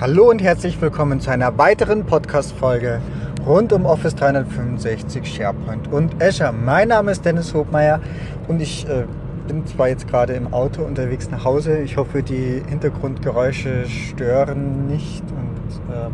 [0.00, 3.02] Hallo und herzlich willkommen zu einer weiteren Podcast-Folge
[3.44, 6.54] rund um Office 365, SharePoint und Azure.
[6.54, 8.00] Mein Name ist Dennis Hobmeier
[8.48, 9.04] und ich äh,
[9.46, 11.80] bin zwar jetzt gerade im Auto unterwegs nach Hause.
[11.80, 16.12] Ich hoffe, die Hintergrundgeräusche stören nicht und ähm,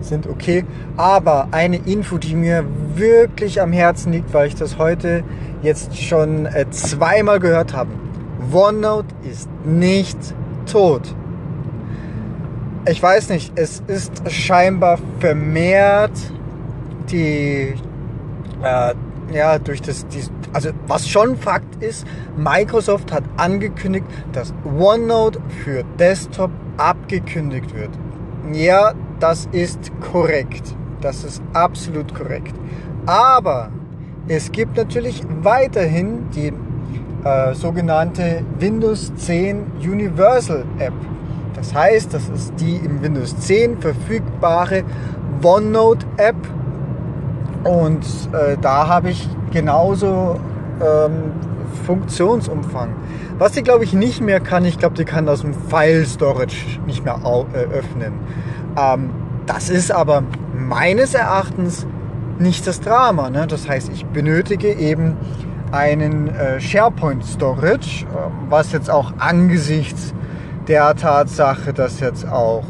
[0.00, 0.64] sind okay.
[0.96, 2.64] Aber eine Info, die mir
[2.96, 5.22] wirklich am Herzen liegt, weil ich das heute
[5.62, 7.90] jetzt schon äh, zweimal gehört habe.
[8.52, 10.18] OneNote ist nicht
[10.66, 11.14] tot
[12.86, 16.12] ich weiß nicht, es ist scheinbar vermehrt
[17.10, 17.74] die,
[18.62, 18.94] äh,
[19.32, 20.22] ja, durch das, die,
[20.52, 22.06] also was schon Fakt ist,
[22.36, 27.90] Microsoft hat angekündigt, dass OneNote für Desktop abgekündigt wird.
[28.52, 30.74] Ja, das ist korrekt.
[31.00, 32.54] Das ist absolut korrekt.
[33.06, 33.70] Aber
[34.28, 36.52] es gibt natürlich weiterhin die
[37.24, 40.94] äh, sogenannte Windows 10 Universal App.
[41.60, 44.82] Das heißt, das ist die im Windows 10 verfügbare
[45.42, 46.36] OneNote App.
[47.64, 48.02] Und
[48.32, 50.40] äh, da habe ich genauso
[50.80, 51.32] ähm,
[51.84, 52.94] Funktionsumfang.
[53.36, 56.80] Was die, glaube ich, nicht mehr kann, ich glaube, die kann aus dem File Storage
[56.86, 57.20] nicht mehr
[57.52, 58.14] äh, öffnen.
[58.78, 59.10] Ähm,
[59.44, 60.22] das ist aber
[60.56, 61.86] meines Erachtens
[62.38, 63.28] nicht das Drama.
[63.28, 63.46] Ne?
[63.46, 65.18] Das heißt, ich benötige eben
[65.72, 68.08] einen äh, SharePoint Storage, äh,
[68.48, 70.14] was jetzt auch angesichts
[70.70, 72.62] der Tatsache, dass jetzt auch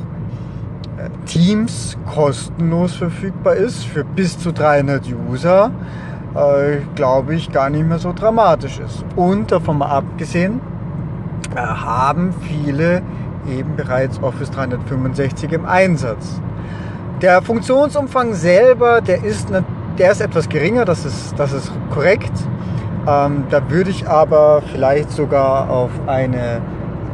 [0.96, 5.70] äh, Teams kostenlos verfügbar ist für bis zu 300 User,
[6.34, 9.04] äh, glaube ich, gar nicht mehr so dramatisch ist.
[9.16, 10.62] Und davon mal abgesehen,
[11.54, 13.02] äh, haben viele
[13.46, 16.40] eben bereits Office 365 im Einsatz.
[17.20, 19.48] Der Funktionsumfang selber, der ist,
[19.98, 22.32] der ist etwas geringer, das ist, das ist korrekt.
[23.06, 26.62] Ähm, da würde ich aber vielleicht sogar auf eine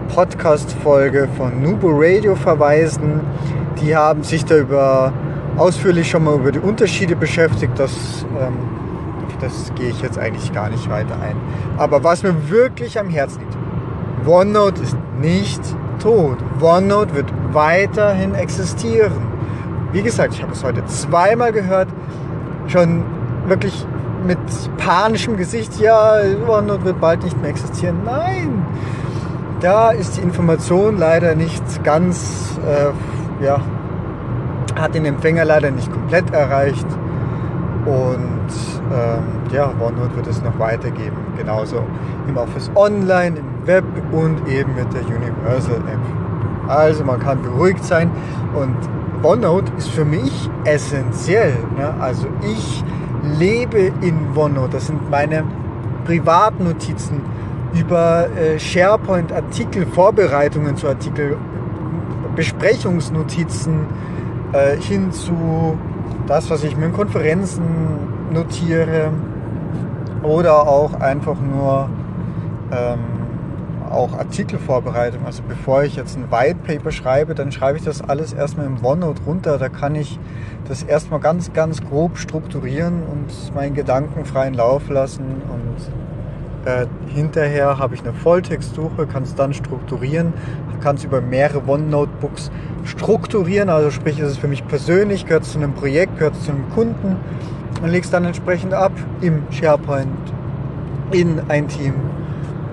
[0.08, 3.20] Podcast-Folge von Nubo Radio verweisen.
[3.80, 5.12] Die haben sich da über,
[5.56, 7.72] ausführlich schon mal über die Unterschiede beschäftigt.
[7.78, 8.54] Das, ähm,
[9.40, 11.36] das gehe ich jetzt eigentlich gar nicht weiter ein.
[11.76, 13.56] Aber was mir wirklich am Herzen liegt,
[14.26, 15.60] OneNote ist nicht
[15.98, 16.38] tot.
[16.60, 19.12] OneNote wird weiterhin existieren.
[19.92, 21.88] Wie gesagt, ich habe es heute zweimal gehört,
[22.66, 23.04] schon
[23.46, 23.86] wirklich
[24.26, 24.38] mit
[24.78, 26.18] panischem Gesicht, ja,
[26.48, 28.00] OneNote wird bald nicht mehr existieren.
[28.04, 28.66] Nein,
[29.60, 33.60] da ist die Information leider nicht ganz, äh, ja,
[34.74, 36.86] hat den Empfänger leider nicht komplett erreicht.
[37.86, 38.50] Und
[38.92, 41.16] ähm, ja, OneNote wird es noch weitergeben.
[41.36, 41.82] Genauso
[42.26, 46.68] im Office Online, im Web und eben mit der Universal App.
[46.68, 48.10] Also man kann beruhigt sein
[48.54, 48.76] und
[49.22, 51.54] OneNote ist für mich essentiell.
[51.78, 51.94] Ja?
[52.00, 52.84] Also ich
[53.38, 54.72] lebe in OneNote.
[54.72, 55.44] Das sind meine
[56.04, 57.20] Privatnotizen
[57.72, 61.36] über äh, SharePoint-Artikel, Vorbereitungen zu Artikel,
[62.34, 63.86] Besprechungsnotizen
[64.52, 65.78] äh, hin zu
[66.26, 67.64] das, was ich mir in Konferenzen
[68.32, 69.10] notiere
[70.22, 71.88] oder auch einfach nur
[72.72, 72.98] ähm,
[73.90, 75.24] auch Artikelvorbereitung.
[75.24, 78.84] Also bevor ich jetzt ein White Paper schreibe, dann schreibe ich das alles erstmal im
[78.84, 79.58] OneNote runter.
[79.58, 80.18] Da kann ich
[80.68, 86.15] das erstmal ganz, ganz grob strukturieren und meinen Gedanken freien Lauf lassen und
[86.66, 90.32] äh, hinterher habe ich eine Volltextsuche, kann es dann strukturieren,
[90.82, 92.50] kann es über mehrere OneNote-Books
[92.84, 93.68] strukturieren.
[93.70, 96.50] Also sprich, ist es für mich persönlich, gehört es zu einem Projekt, gehört es zu
[96.50, 97.16] einem Kunden
[97.82, 100.08] und lege es dann entsprechend ab im SharePoint,
[101.12, 101.94] in ein Team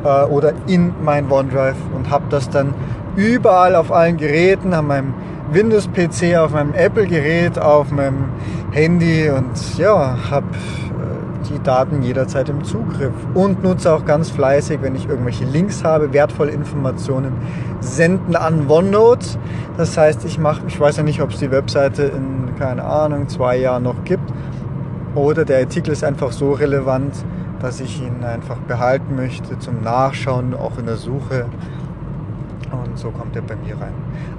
[0.04, 2.74] äh, oder in mein OneDrive und habe das dann
[3.16, 5.14] überall auf allen Geräten, an meinem
[5.52, 8.30] Windows-PC, auf meinem Apple-Gerät, auf meinem
[8.72, 10.48] Handy und ja, habe
[11.54, 16.14] die Daten jederzeit im Zugriff und nutze auch ganz fleißig, wenn ich irgendwelche Links habe,
[16.14, 17.34] wertvolle Informationen
[17.80, 19.38] senden an OneNote.
[19.78, 23.28] Das heißt, ich mache, ich weiß ja nicht, ob es die Webseite in, keine Ahnung,
[23.28, 24.32] zwei Jahren noch gibt
[25.16, 27.14] oder der Artikel ist einfach so relevant,
[27.62, 31.46] dass ich ihn einfach behalten möchte zum Nachschauen, auch in der Suche.
[32.72, 33.94] Und so kommt er bei mir rein.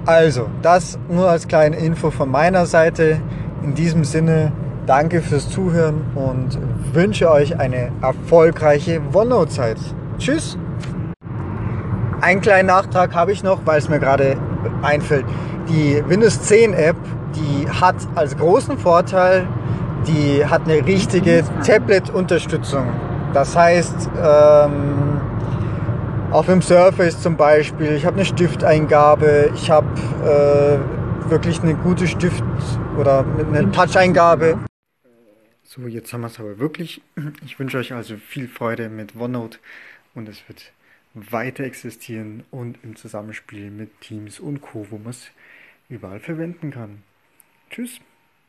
[0.05, 3.21] Also, das nur als kleine Info von meiner Seite.
[3.63, 4.51] In diesem Sinne,
[4.85, 6.59] Danke fürs Zuhören und
[6.93, 9.77] wünsche euch eine erfolgreiche OneNote-Zeit.
[10.19, 10.59] Tschüss!
[12.21, 14.37] Einen kleinen Nachtrag habe ich noch, weil es mir gerade
[14.83, 15.25] einfällt.
[15.69, 16.97] Die Windows 10 App,
[17.35, 19.47] die hat als großen Vorteil,
[20.07, 22.85] die hat eine richtige Tablet-Unterstützung.
[23.33, 25.19] Das heißt, ähm,
[26.29, 29.87] auf dem Surface zum Beispiel, ich habe eine Stifteingabe, ich habe
[30.23, 32.43] äh, wirklich eine gute Stift-
[32.99, 34.59] oder eine Touch-Eingabe.
[35.67, 37.01] So, jetzt haben wir es aber wirklich.
[37.43, 39.57] Ich wünsche euch also viel Freude mit OneNote
[40.13, 40.71] und es wird
[41.15, 45.31] weiter existieren und im Zusammenspiel mit Teams und Co., wo man es
[45.89, 47.01] überall verwenden kann.
[47.71, 47.99] Tschüss.